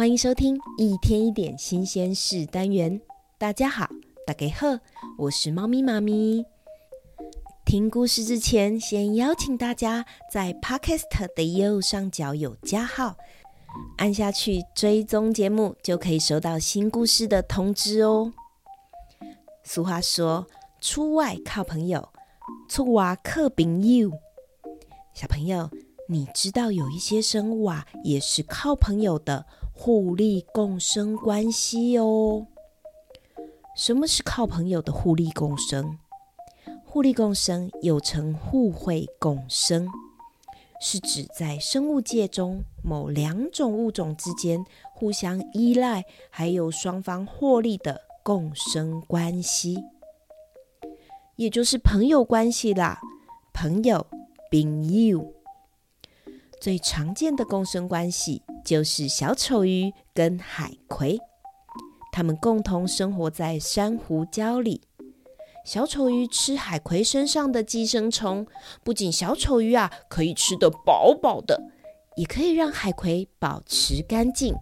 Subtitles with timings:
[0.00, 2.98] 欢迎收听一天一点新鲜事单元。
[3.36, 3.86] 大家好，
[4.26, 4.66] 大家好，
[5.18, 6.42] 我是猫咪妈咪。
[7.66, 13.14] 听故事之前，先邀请大家在 Podcast 的右上角有加号，
[13.98, 18.32] 按下去追踪节目，就可以收到新故事的通知哦。
[19.64, 20.46] 俗话说，
[20.80, 22.08] 出外靠朋友，
[22.70, 24.10] 出外靠朋友。
[25.12, 25.68] 小朋友，
[26.08, 29.44] 你知道有一些生物啊，也是靠朋友的。
[29.82, 32.46] 互利共生关系哦。
[33.74, 35.96] 什么是靠朋友的互利共生？
[36.84, 39.88] 互利共生又称互惠共生，
[40.82, 49.82] 是指在生物界中某两种物种之间互相依赖，还有双方获利的共生关系，
[51.36, 53.00] 也就是朋友关系啦。
[53.54, 54.06] 朋友，
[54.52, 55.32] 朋友。
[56.60, 61.18] 最常见的共生关系就是小丑鱼跟海葵，
[62.12, 64.82] 它们共同生活在珊瑚礁里。
[65.64, 68.46] 小丑鱼吃海葵身上的寄生虫，
[68.82, 71.60] 不仅小丑鱼啊可以吃得饱饱的，
[72.16, 74.54] 也可以让海葵保持干净。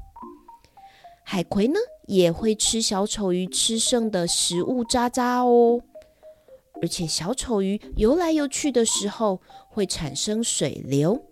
[1.25, 5.81] 海葵呢也会吃小丑鱼吃剩的食物渣渣哦，
[6.83, 11.28] 而且小丑鱼游来游去的时候会产生水流。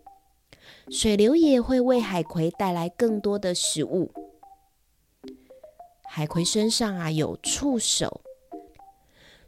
[0.88, 4.12] 水流也会为海葵带来更多的食物。
[6.08, 8.20] 海葵身上啊有触手，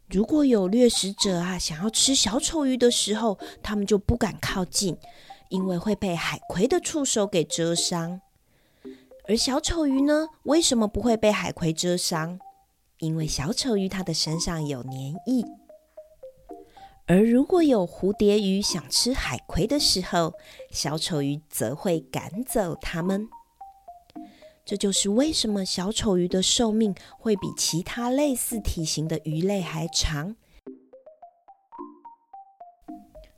[0.09, 4.99] 如果有掠食者啊想要吃小丑鱼的时候，他们就不敢靠近，
[5.49, 8.21] 因为会被海葵的触手给蜇伤。
[9.29, 12.41] 而小丑鱼呢，为什么不会被海葵蜇伤？
[12.99, 14.93] 因为小丑鱼它的身上有粘
[15.27, 15.45] 液。
[17.11, 20.35] 而如果有蝴蝶鱼想吃海葵的时候，
[20.71, 23.27] 小丑鱼则会赶走它们。
[24.63, 30.37] 这就是为什么小丑鱼的寿命会比其他类似体型的鱼类还长。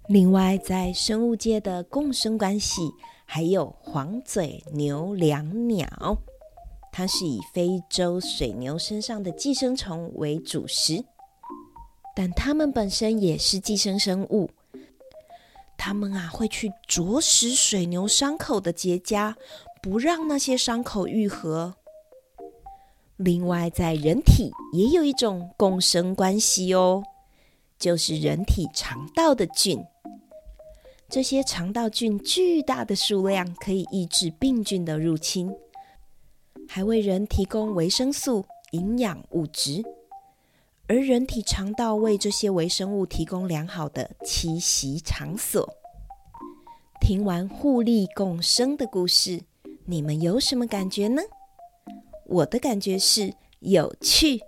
[0.09, 2.91] 另外，在生物界的共生关系，
[3.25, 6.19] 还有黄嘴牛椋鸟，
[6.91, 11.05] 它是以非洲水牛身上的寄生虫为主食。
[12.15, 14.51] 但它们本身也是寄生生物，
[15.79, 19.35] 它们啊会去啄食水牛伤口的结痂，
[19.83, 21.75] 不让那些伤口愈合。
[23.17, 27.03] 另外，在人体也有一种共生关系哦，
[27.79, 29.83] 就是人体肠道的菌。
[31.09, 35.53] 这些肠道菌巨大的数量可以抑制病菌的入侵，
[36.69, 39.83] 还为人提供维生素、营养物质。
[40.91, 45.73] 而人体肠道为这些微生物提供良好的栖息场所。
[47.01, 49.41] 听完互利共生的故事，
[49.85, 51.23] 你们有什么感觉呢？
[52.27, 54.41] 我的感觉是有趣，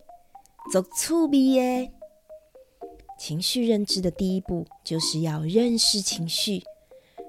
[0.73, 1.93] 足趣味耶。
[3.17, 6.65] 情绪认知的第一步就是要认识情绪，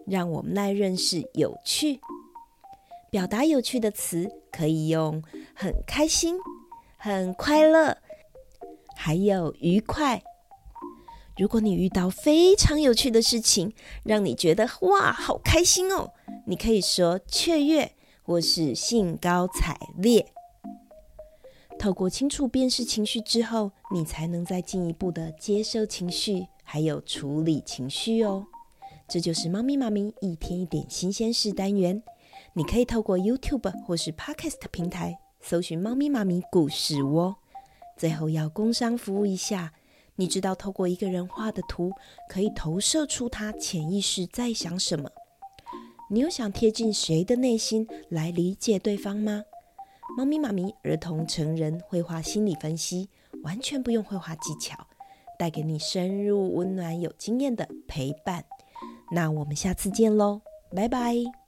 [0.07, 1.99] 让我们来认识有趣。
[3.11, 5.21] 表达有趣的词可以用
[5.53, 6.35] 很开心、
[6.97, 7.99] 很快乐。
[9.05, 10.23] 还有愉快。
[11.35, 13.73] 如果你遇到非常有趣的事情，
[14.05, 16.13] 让你觉得哇，好开心哦，
[16.45, 20.25] 你可以说雀跃或是兴高采烈。
[21.77, 28.47] 透过清楚辨识情绪之后，你才能再进一步的接受情绪，还有处理情绪哦。
[29.09, 32.01] 这就是猫咪妈咪一天一点新鲜事单元。
[32.53, 37.35] 你可以透过 YouTube 或是 Podcast 平台搜寻“猫咪妈咪故事窝”。
[37.97, 39.73] 最后要工商服务一下，
[40.15, 41.91] 你知道透过一个人画的图，
[42.29, 45.09] 可以投射出他潜意识在想什么？
[46.09, 49.43] 你有想贴近谁的内心来理解对方吗？
[50.17, 53.09] 猫咪妈咪儿童成人绘画心理分析，
[53.43, 54.75] 完全不用绘画技巧，
[55.39, 58.43] 带给你深入温暖有经验的陪伴。
[59.11, 60.41] 那我们下次见喽，
[60.75, 61.42] 拜拜。